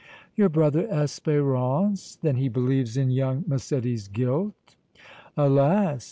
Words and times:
"Your 0.35 0.49
brother 0.49 0.87
Espérance! 0.87 2.17
Then 2.19 2.37
he 2.37 2.49
believes 2.49 2.97
in 2.97 3.11
young 3.11 3.43
Massetti's 3.47 4.07
guilt?" 4.07 4.75
"Alas! 5.37 5.99